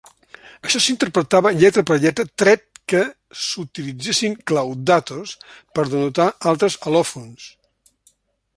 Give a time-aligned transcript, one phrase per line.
[0.67, 2.63] Això s'interpretava lletra per lletra tret
[2.93, 3.03] que
[3.49, 5.37] s'utilitzessin claudàtors
[5.77, 7.51] per denotar altres al·lòfons.